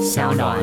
[0.00, 0.58] 小暖。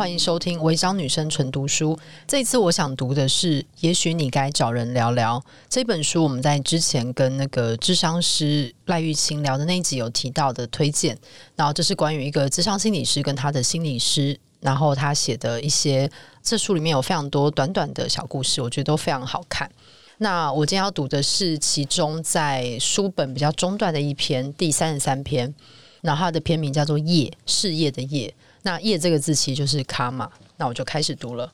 [0.00, 1.94] 欢迎收听《违章女生纯读书》。
[2.26, 5.38] 这次我想读的是《也许你该找人聊聊》
[5.68, 6.22] 这本书。
[6.22, 11.18] 我们在之前跟那个智商师赖玉清聊的那一集有提到的推荐。
[11.54, 16.10] 然后这是关于一个智商心理师跟他的心理师，然后他写的一些。
[16.42, 19.70] 这书里面有非常多短短的小故事，我觉得都非常好看。
[20.16, 25.54] 那我今天要读的是其中在书本比较中段的一篇，第三十三篇。
[26.00, 28.34] 然后它的篇名叫做“业”，事业的“业”。
[28.62, 30.28] 那“业”这个字其实就是卡玛。
[30.56, 31.50] 那我就开始读了。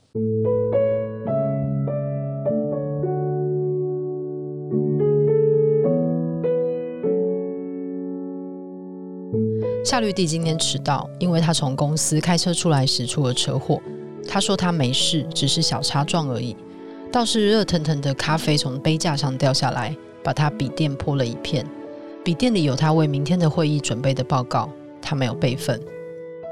[9.85, 13.81] 夏绿蒂今天迟到，因为他从公司开车出来时出了车祸。
[14.29, 16.57] 他说他没事，只是小擦撞而已。
[17.13, 21.65] 倒是热腾腾的咖啡从杯架上掉下来，把他笔电泼了一片。
[22.25, 24.69] 笔电里有他为明天的会议准备的报告，
[25.01, 25.81] 他没有备份。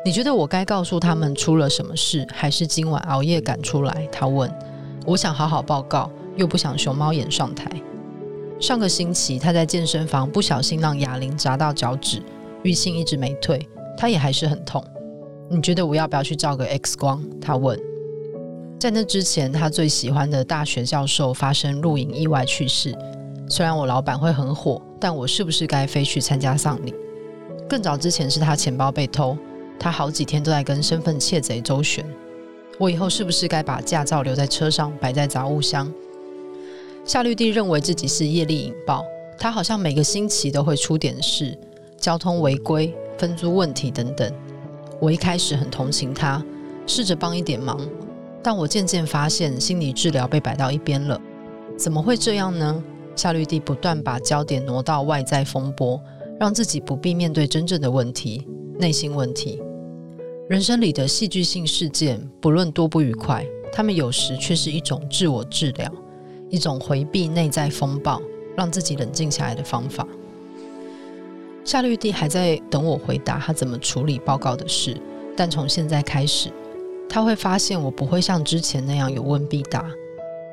[0.07, 4.07] 你觉得我该告诉他们出了什么事，还是今晚熬夜赶出来？
[4.13, 4.53] 他问。
[5.07, 7.71] 我想好好报告，又不想熊猫眼上台。
[8.61, 12.23] 上个星期他在健身房不小心让哑铃砸到脚趾，
[12.65, 14.85] 淤青一直没退，他也还是很痛。
[15.49, 17.25] 你觉得我要不要去照个 X 光？
[17.41, 17.81] 他问。
[18.79, 22.95] 在那之前，他最喜欢的大学教授发生露营意外去世。
[23.49, 26.95] 虽然我老板会很火，但我是不是该飞去参加丧礼？
[27.67, 29.35] 更早之前是他钱包被偷。
[29.79, 32.05] 他好几天都在跟身份窃贼周旋，
[32.79, 35.93] 我以后是不是该把驾照留在车上，摆在杂物箱？
[37.05, 39.05] 夏绿蒂认为自己是业力引爆，
[39.39, 41.57] 他好像每个星期都会出点事，
[41.99, 44.33] 交通违规、分租问题等等。
[45.01, 46.43] 我一开始很同情他，
[46.87, 47.79] 试着帮一点忙，
[48.43, 51.21] 但我渐渐发现心理治疗被摆到一边了。
[51.77, 52.83] 怎么会这样呢？
[53.15, 56.01] 夏绿蒂不断把焦点挪到外在风波，
[56.41, 58.47] 让自己不必面对真正的问题。
[58.77, 59.63] 内心问题，
[60.49, 65.91] 人生里的戏剧性事件，不论多不愉快，他们有时却是一种自我治疗，
[66.51, 68.21] 一种回避内在风暴，
[68.57, 70.07] 让自己冷静下来的方法。
[71.65, 75.01] 夏绿蒂还在等我回答他怎么处理报告的事，
[75.37, 76.51] 但从现在开始，
[77.09, 79.89] 他会发现我不会像之前那样有问必答。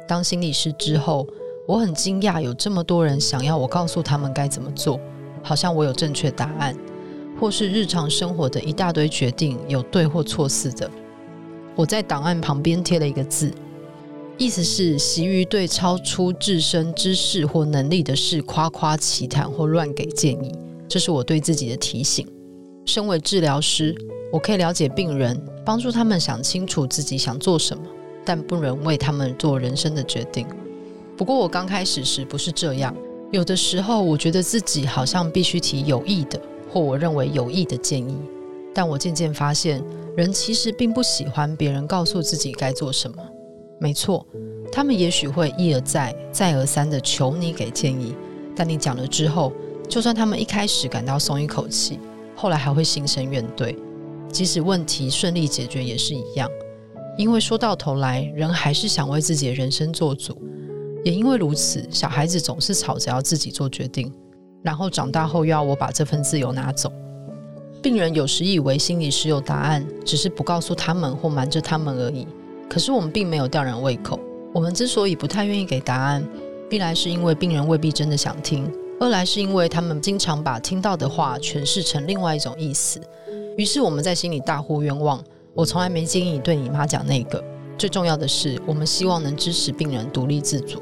[0.07, 1.27] 当心理师之后，
[1.67, 4.99] 我很惊讶有这么多人想要我告诉他们该怎么做，
[5.41, 6.75] 好像我有正确答案。
[7.41, 10.87] 或是日常生活的一大堆决定有对或错似的。
[11.75, 13.51] 我在档案旁边贴了一个字，
[14.37, 20.53] 意思是习于对超出自身知识或能力的事夸夸其谈或乱给建议，
[20.87, 22.27] 这是我对自己的提醒。
[22.85, 23.95] 身为治疗师，
[24.31, 27.83] 我可以了解病人，帮助他们想清楚自己想做什么，
[28.23, 30.45] 但不能为他们做人生的决定。
[31.17, 32.95] 不过我刚开始时不是这样，
[33.31, 36.39] 有的时候我觉得自己好像必须提有益的。
[36.71, 38.17] 或我认为有益的建议，
[38.73, 39.83] 但我渐渐发现，
[40.15, 43.17] 人其实并不喜欢别人告诉自己该做什么。
[43.79, 44.25] 没错，
[44.71, 48.15] 他们也许会一而再、再而三地求你给建议，
[48.55, 49.51] 但你讲了之后，
[49.89, 51.99] 就算他们一开始感到松一口气，
[52.35, 53.75] 后来还会心生怨怼。
[54.31, 56.49] 即使问题顺利解决也是一样，
[57.17, 60.41] 因为说到头来，人还是想为自己的人生做主。
[61.03, 64.13] 也因为如此，小孩子总是吵着要自己做决定。
[64.63, 66.91] 然后长大后又要我把这份自由拿走。
[67.81, 72.27] 病人有时以为心理师有答案，只是不告诉他们或瞒着他们而已。
[72.69, 74.19] 可是我们并没有吊人胃口。
[74.53, 76.23] 我们之所以不太愿意给答案，
[76.69, 83.01] 一来是因为病人未必真的想听，二来是因为他们经常把听到的话诠释成另外一种意思。
[83.57, 85.23] 于是我们在心里大呼冤枉。
[85.53, 87.43] 我从来没建议你对你妈讲那个。
[87.77, 90.81] 最重要的是，我们希望能支持病人独立自主。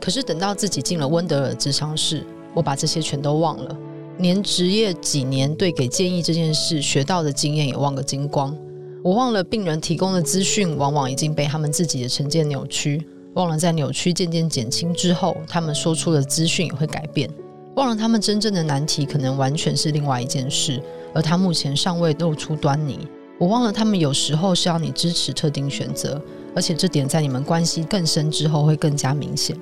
[0.00, 2.24] 可是等到自己进了温德尔智商室。
[2.54, 3.76] 我把这些全都忘了，
[4.18, 8.56] 连职业几年对给建议这件事学到的经验也忘个精光。
[9.04, 17.30] 我忘了病人提供的资讯往往已经被他们自己的成见扭曲，忘了在扭曲渐渐减轻之后，他们说出的资讯也会改变，
[17.76, 20.82] 忘了他们真正的难题可能完全是另外一件事，
[21.14, 23.06] 而他目前尚未露出端倪。
[23.38, 26.20] 我忘了他们有时候是要你支持特定选择，
[26.56, 29.56] 而且这点在你们关系更深之后会更加明显。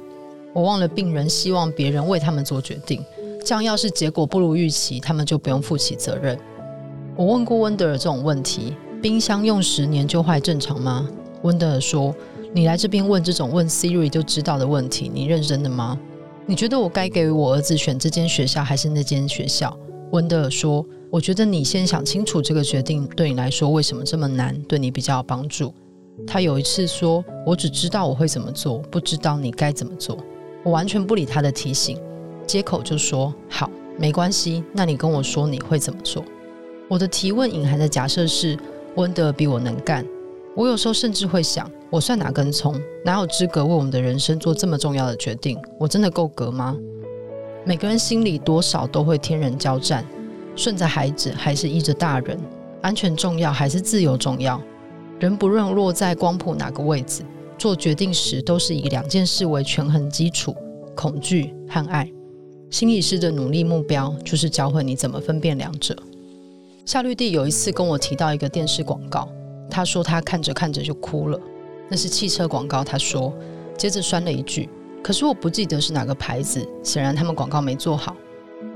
[0.56, 3.04] 我忘了病人希望别人为他们做决定，
[3.44, 6.38] 这样要是结果不如预期，他们就不用负起责任。
[7.14, 8.74] 我问过温德尔这种问题。
[9.02, 11.06] 冰箱用十年就坏正常吗？
[11.42, 12.12] 温德尔说
[12.54, 16.00] ：“你来这边问这种问 Siri 就知道的问题，你认真的吗？
[16.46, 19.78] 你觉得我该给我儿子选这间学校还是那间学校？”
[20.12, 25.74] 温德尔说：“我觉得你先想清楚这个决定对你来说为什么这么难，对你比较有帮助。”
[26.26, 30.16] 他有一次说：“我只知道我会怎么做，不知道你该怎么做。”
[30.66, 31.96] 我完全不理他的提醒，
[32.44, 36.24] 接口就说：“好，没关系，那你跟我说你会怎么做？”
[36.90, 38.58] 我的提问隐含的假设是。
[38.96, 40.02] 温德尔比我能干，
[40.54, 42.74] 我有时候甚至会想，我算哪根葱？
[43.04, 45.58] 哪有资格为我们的人生做这么重要的决定？
[45.78, 46.74] 我真的够格吗？
[47.62, 50.02] 每个人心里多少都会天人交战，
[50.56, 52.40] 顺着孩子还是依着大人？
[52.80, 54.58] 安全重要还是自由重要？
[55.20, 57.22] 人不论落在光谱哪个位置，
[57.58, 60.54] 做决定时都是以两件事为权衡基础：
[60.94, 62.10] 恐惧和爱。
[62.70, 65.96] 心理师的努力目标就是教会你怎么分辨两者。
[66.84, 69.28] 夏绿蒂有一次跟我提到一个电视广告，
[69.70, 71.40] 他说他看着看着就哭了，
[71.88, 72.84] 那是汽车广告。
[72.84, 73.32] 他说，
[73.76, 74.68] 接着酸了一句
[75.02, 78.14] ：“可是我不记得是哪个牌子，显然他们广告没做好。”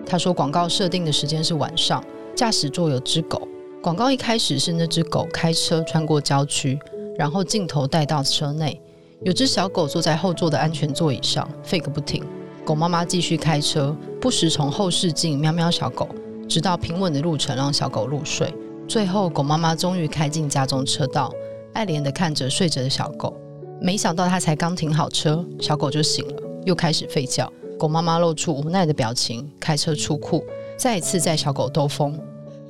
[0.07, 2.03] 他说广告设定的时间是晚上，
[2.35, 3.47] 驾驶座有只狗。
[3.83, 6.79] 广告一开始是那只狗开车穿过郊区，
[7.21, 8.81] 然后镜头带到车内，
[9.25, 12.25] 有只小狗坐在后座的安全座椅上，吠个不停。
[12.65, 16.09] 狗妈妈继续开车，不时从后视镜喵喵小狗。
[16.49, 18.55] 直到平稳的路程让小狗入睡，
[18.89, 21.31] 最后狗妈妈终于开进家中车道，
[21.75, 23.37] 爱怜地看着睡着的小狗。
[23.83, 27.53] 没想到它才刚停好车，小狗就醒了，又开始吠叫。
[27.79, 30.43] 狗妈妈露出无奈的表情，开车出库，
[30.79, 32.19] 再一次载小狗兜风。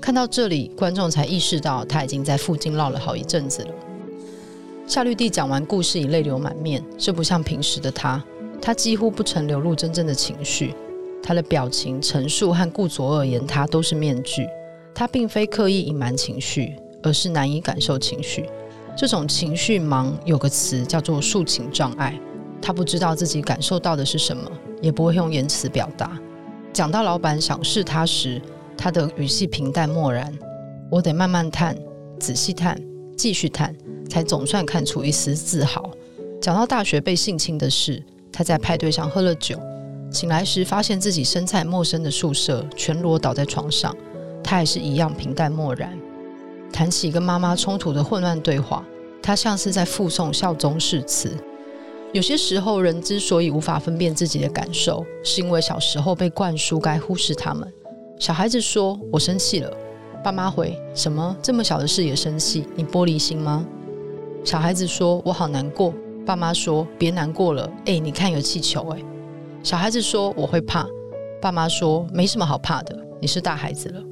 [0.01, 3.71] 看到这里，观众才意识到它已经在附近绕了好一阵子了。
[4.91, 8.21] 夏绿蒂讲完故事已泪流满面，这不像平时的他，
[8.61, 10.75] 他几乎不曾流露真正的情绪。
[11.23, 14.49] 他的表情、陈述和顾左而言他都是面具。
[14.93, 18.45] 他并非刻意隐瞒情绪，而是难以感受情绪。
[18.97, 22.19] 这种情绪盲有个词叫做抒情障碍。
[22.61, 24.51] 他不知道自己感受到的是什么，
[24.83, 26.19] 也不会用言辞表达。
[26.73, 28.43] 讲到老板赏识他时，
[28.77, 30.37] 他的语气平淡漠然。
[30.91, 31.77] 我得慢慢探、
[32.19, 32.77] 仔细探、
[33.17, 33.73] 继续探，
[34.11, 35.89] 才总算看出一丝自豪。
[36.43, 38.03] 讲到大学被性侵的事，
[38.33, 39.59] 他在派对上喝了酒。
[40.11, 43.97] 醒来时，发现自己身在陌生的宿舍，全裸倒在床上。
[44.43, 45.97] 他还是一样平淡漠然。
[46.73, 48.85] 谈起跟妈妈冲突的混乱对话，
[49.23, 51.31] 他像是在复诵效忠誓词。
[52.13, 57.73] 有些时候，人之所以无法分辨自己的感受，是因为小时候被灌输该忽视他们。
[58.19, 59.73] 小孩子说：“我生气了。”
[60.25, 61.37] 爸妈回：“什么？
[61.41, 62.67] 这么小的事也生气？
[62.75, 63.65] 你玻璃心吗？”
[64.45, 65.93] 小孩子说：“我好难过。”
[66.27, 68.99] 爸妈说：“别难过了。”哎，你看有气球哎。
[69.63, 70.87] 小孩子说：“我会怕。”
[71.41, 74.03] 爸妈说：“没什么好怕的，你是大孩子了。”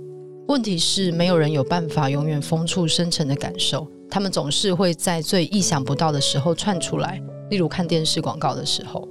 [0.48, 7.22] 问题是，没有人有办法永远封住深沉的感受，他们总是会在最意想不到的时候窜出来。
[7.50, 9.06] 例如看电视广告的时候，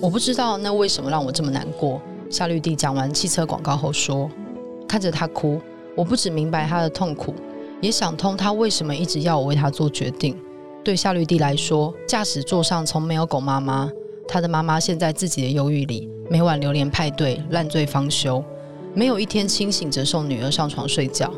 [0.00, 2.00] 我不知道那为什么让我这么难过。
[2.30, 4.30] 夏绿蒂讲完汽车广告后说
[4.88, 5.60] ：“看着他哭，
[5.94, 7.34] 我不只明白他的痛苦，
[7.80, 10.36] 也想通他为什么一直要我为他做决定。
[10.84, 13.90] 对夏绿蒂来说，驾驶座上从没有狗妈妈。”
[14.30, 18.44] 他的妈妈陷在自己的忧郁里，每晚流连派对，烂醉方休，
[18.92, 21.32] 没有一天清醒着送女儿上床睡觉。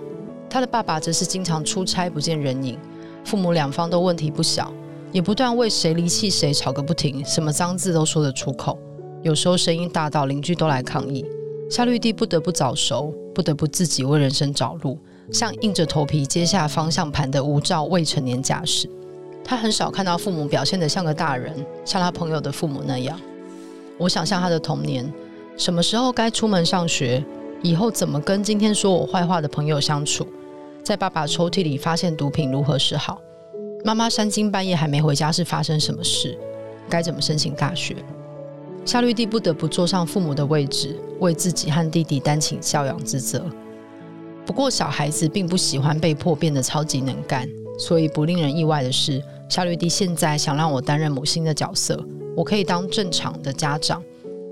[0.48, 2.76] 他的爸爸则是经常出差不见人影，
[3.24, 4.72] 父母两方都问题不小，
[5.12, 8.76] 也不断为谁离弃谁吵个不停，什么脏字都说得出口，
[9.22, 11.24] 有时候声音大到邻居都来抗议。
[11.70, 14.98] 夏绿蒂不得不早熟，不得不自己为人生找路，
[15.32, 18.88] 像硬着头皮接下方向盘的无照未成年驾驶。
[19.44, 23.20] 他很少看到父母表现得像个大人，像他朋友的父母那样。
[23.98, 25.10] 我想象他的童年，
[25.56, 27.24] 什么时候该出门上学，
[27.62, 30.26] 以后怎么跟今天说我坏话的朋友相处，
[30.82, 33.20] 在爸爸抽屉里发现毒品如何是好，
[33.84, 36.38] 妈妈三更半夜还没回家是发生什么事，
[36.88, 37.96] 该怎么申请大学。
[38.84, 43.44] 夏绿蒂不得不坐上父母的位置，为自己和弟弟担起教养之责。
[44.50, 49.22] 不过小孩子并不喜欢被迫变得超级能干，所以不令人意外的是。
[49.48, 52.04] 夏绿蒂现在想让我担任母亲的角色，
[52.36, 54.02] 我可以当正常的家长，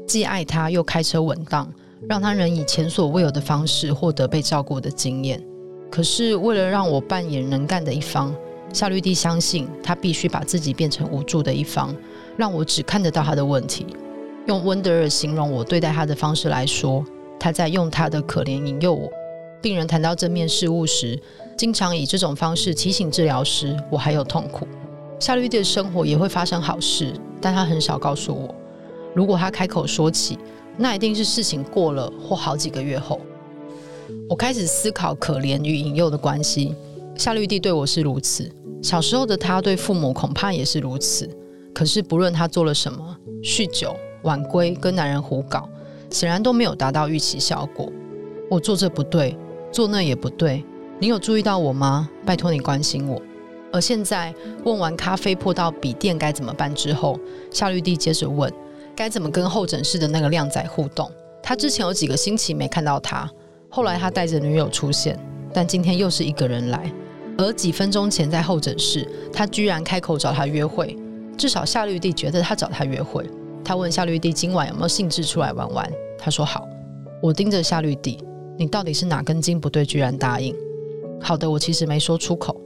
[0.06, 1.68] 既爱他又开车稳当，
[2.08, 5.44] 让他能以前所未有的方式获得被照顾的经验。
[5.90, 8.32] 可是为了让我扮演能干的一方，
[8.72, 11.92] 夏绿蒂相信他必须把自己变成无助的一方，
[12.36, 13.84] 让我只看得到他的问题。
[14.46, 17.04] 用温德尔形容我对待他的方式来说，
[17.36, 19.10] 他在用他的可怜引诱我。
[19.60, 21.18] 病人谈到正面事物时，
[21.56, 24.66] 经常以这种方式提醒治疗师我还有痛苦。
[25.18, 28.54] 夏绿蒂的生活也会发生好事，但他很少告诉我。
[29.14, 30.38] 如果他开口说起，
[30.76, 33.20] 那一定是事情过了或好几个月后。
[34.28, 36.74] 我开始思考可怜与引诱的关系。
[37.16, 38.48] 夏绿蒂对我是如此，
[38.80, 41.28] 小时候的他对父母恐怕也是如此。
[41.74, 45.68] 可是不论他做了什么，酗酒、晚归、跟男人胡搞，
[46.10, 47.90] 显然都没有达到预期效果。
[48.48, 49.36] 我做这不对，
[49.78, 50.64] 做那也不对。
[50.98, 52.10] 你有注意到我吗？
[52.26, 53.22] 拜托你关心我。
[53.70, 57.16] 而现在问完咖啡泼到笔电该怎么办之后，
[57.52, 58.52] 夏绿蒂接着问
[58.96, 61.08] 该怎么跟候诊室的那个靓仔互动。
[61.40, 63.30] 他之前有几个星期没看到他，
[63.68, 65.16] 后来他带着女友出现，
[65.54, 66.92] 但今天又是一个人来。
[67.36, 70.98] 而几分钟前在候诊室，他居然开口找他约会。
[71.36, 73.24] 至少夏绿蒂觉得他找他约会。
[73.64, 75.88] 他问夏绿蒂今晚有没有兴致出来玩玩。
[76.18, 76.66] 他说好。
[77.22, 78.18] 我盯着夏绿蒂，
[78.58, 80.52] 你到底是哪根筋不对，居然答应？
[81.20, 82.60] 好的，我其实没说出口。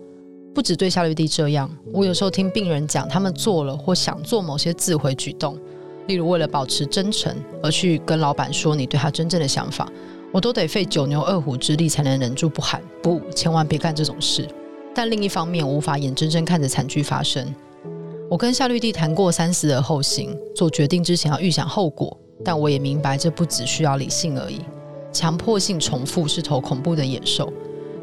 [0.54, 5.58] 不止对夏绿蒂这样，我有时候听病人讲，他们做了或想做某些自毁举动，
[6.06, 9.87] 例如为了保持真诚而去跟老板说你对他真正的想法，
[10.32, 14.49] 我都得费九牛二虎之力才能忍住不喊不，千万别干这种事。
[14.94, 17.54] 但另一方面，无法眼睁睁看着惨剧发生。
[18.30, 24.61] 我跟夏绿蒂谈过三思而后行，做决定之前要预想后果，但我也明白这不只需要理性而已。
[25.12, 27.52] 强迫性重复是头恐怖的野兽。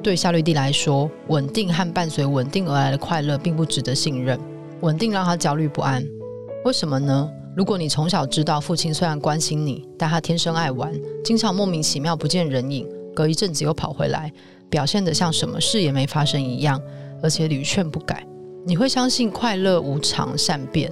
[0.02, 4.40] 对夏绿蒂来说，稳定和伴随稳定而来的快乐并不值得信任。
[4.82, 6.02] 稳定让她焦虑不安，
[6.64, 7.30] 为什么呢？
[7.56, 10.94] 如果你从小知道父亲虽然关心你，但他天生爱玩，
[11.26, 14.32] 经常莫名其妙不见人影，隔一阵子又跑回来，
[14.70, 16.82] 表现得像什么事也没发生一样，
[17.22, 18.26] 而且屡劝不改，
[18.66, 20.90] 你会相信快乐无常善变。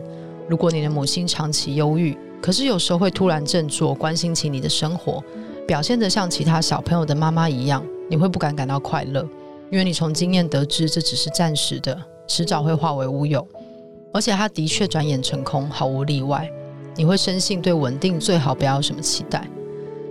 [0.49, 5.23] 如果你的母亲长期忧郁，可是有时候会突然振作，关心起你的生活，
[5.67, 7.85] 表现得像其他小朋友的妈妈一样。
[8.09, 9.21] 你会不敢感到快乐，
[9.69, 13.45] 因为你从经验得知这只是暂时的，迟早会化为乌有。
[14.13, 16.49] 而且他的确转眼成空，毫无例外。
[16.95, 19.45] 你会深信对稳定最好不要有什么期待。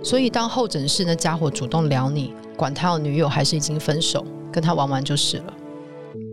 [0.03, 5.53] 所以当候诊室那家伙主动撩你，管他有女友还是已经分手，跟他玩玩就是了。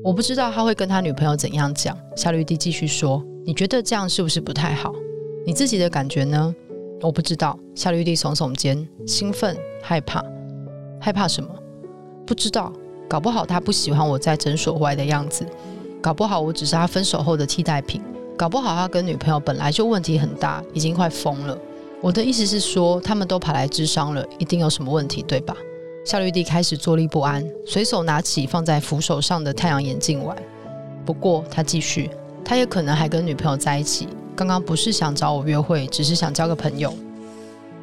[0.02, 1.98] 我不知道他会跟他女朋友怎样讲。
[2.14, 4.92] 夏绿蒂继续说：“你觉得这样是不是不太好？
[5.46, 6.54] 你自己的感觉呢？”
[7.00, 7.58] 我不知道。
[7.74, 10.24] 夏绿蒂耸耸肩，兴奋、害怕。
[11.00, 11.48] 害怕什么？
[12.26, 12.72] 不知道。
[13.06, 15.46] 搞不好他不喜欢我在诊所外的样子。
[16.00, 18.02] 搞不好我只是他分手后的替代品。
[18.36, 21.56] 搞不好他跟女朋友本来就问题很大，已经快疯了。
[22.00, 25.56] 我的意思是说，他们都跑来咨商了，一定有什么问题，对吧？
[26.04, 30.36] 夏绿蒂开始坐立不安，随手拿起放在扶手上的太阳眼镜玩。
[31.06, 32.10] 不过他继续，
[32.44, 34.08] 他也可能还跟女朋友在一起。
[34.36, 36.92] 刚刚不是想找我约会，只是想交个朋友。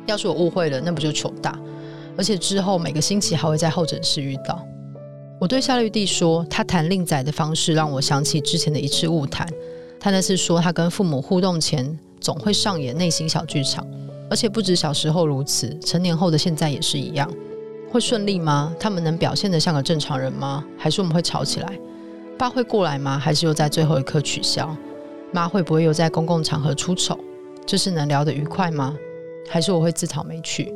[0.05, 1.57] 要是我误会了，那不就糗大？
[2.17, 4.61] 而且之后每个星期还会在候诊室遇到。
[5.39, 9.47] 我对夏绿蒂说，他谈令仔的方式让我想起之前的一次误谈。
[9.99, 13.87] 他那次说，他跟父母互动前总会上演内心小剧场，
[14.29, 17.31] 而且不止小时候如此，成年后的现在也是一样。
[17.91, 18.75] 会顺利吗？
[18.79, 20.63] 他们能表现得像个正常人吗？
[20.77, 21.79] 还是我们会吵起来？
[22.37, 23.17] 爸会过来吗？
[23.17, 24.75] 还是又在最后一刻取消？
[25.31, 27.17] 妈会不会又在公共场合出丑？
[27.65, 28.97] 这是能聊得愉快吗？
[29.49, 30.73] 还是我会自讨没趣？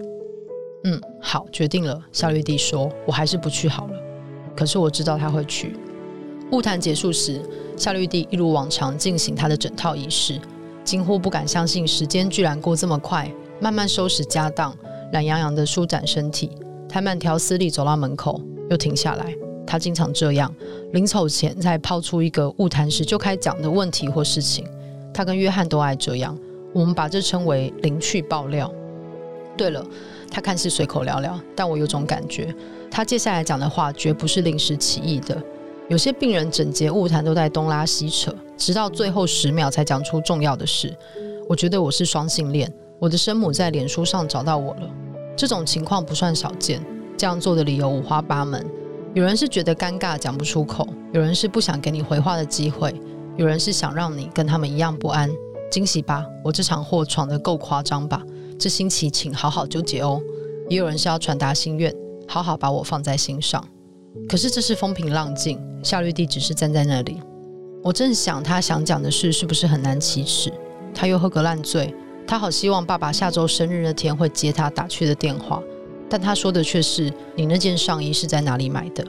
[0.86, 2.00] 嗯，好，决定了。
[2.12, 3.94] 夏绿蒂说：“我还是不去好了。”
[4.56, 5.76] 可是我知道他会去。
[6.52, 7.42] 晤谈结束时，
[7.76, 10.40] 夏绿蒂一如往常进行她的整套仪式，
[10.84, 13.30] 几乎不敢相信时间居然过这么快。
[13.60, 14.76] 慢慢收拾家当，
[15.12, 16.52] 懒洋洋的舒展身体，
[16.88, 19.36] 她慢条斯理走到门口，又停下来。
[19.66, 20.54] 他经常这样，
[20.94, 24.68] 临走前再抛出一个误谈时就开讲的问题或事情。
[25.14, 26.38] 他跟约翰都爱这样，
[26.74, 28.72] 我们把这称为“临去爆料”。
[29.58, 29.86] 对了。
[30.28, 32.54] 他看似随口聊聊，但我有种感觉，
[32.92, 35.42] 他接下来讲的话绝不是临时起意的。
[35.88, 40.94] 有些病人整节误谈都在东拉西扯，直到最后十秒才讲出重要的事。
[41.48, 42.70] 我觉得我是双性恋，
[43.00, 44.90] 我的生母在脸书上找到我了。
[45.38, 46.84] 这种情况不算少见，
[47.16, 48.66] 这样做的理由五花八门。
[49.16, 52.94] 有人是觉得尴尬讲不出口，有人是不想给你回话的机会，
[53.38, 55.32] 有人是想让你跟他们一样不安。
[55.72, 58.22] 惊喜吧，我这场祸闯得够夸张吧？
[58.60, 60.22] 这星期请好好纠结哦。
[60.68, 61.96] 也有人是要传达心愿，
[62.28, 63.66] 好好把我放在心上。
[64.28, 67.22] 可是这是风平浪静，夏绿蒂只是站在那里。
[67.82, 70.52] 我正想他想讲的事是不是很难启齿？
[70.94, 71.96] 他又喝个烂醉，
[72.28, 75.64] 他好希望爸爸下周生日那天会接他打去的电话。
[76.10, 79.06] 但他说的却是：“你那件上衣是在哪里买的？”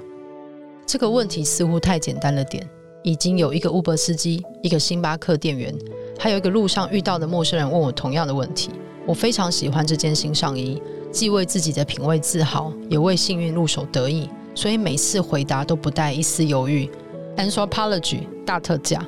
[0.87, 2.69] 这个问题似乎太简单了点。
[3.03, 5.73] 已经有一个 Uber 司机，一个星巴克店员，
[6.19, 8.71] 还有一个路上遇到的陌生人问我同样的问题。
[9.07, 16.91] 我非常喜欢这件新上衣，既为自己的品味自豪，也为幸运入手得意，所以每次回答都不带一丝犹豫。
[17.37, 19.07] Anthropology 大特价。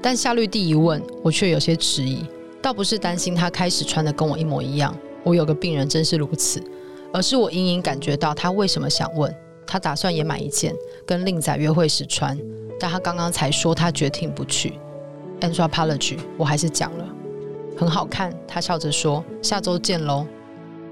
[0.00, 2.24] 但夏绿蒂一问，我却有些迟疑，
[2.62, 6.62] 倒不是担心他开始穿的跟我一模一样，我有个病人真是如此，
[7.14, 9.32] 而是我隐隐感觉到他为什么想问。
[9.64, 10.74] 他打算也买一件，
[11.06, 12.36] 跟令仔约会时穿。
[12.78, 14.78] 但他刚刚才说他决定不去。
[15.40, 17.08] Anthropologie，我还是讲了，
[17.78, 18.34] 很好看。
[18.48, 20.26] 他笑着说：“下周见喽。”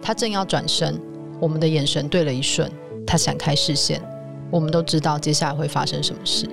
[0.00, 0.98] 他正要转身，
[1.40, 2.70] 我们的眼神对了一瞬，
[3.04, 4.00] 他闪开视线。
[4.48, 6.48] 我们都知道接下来会发生什么事。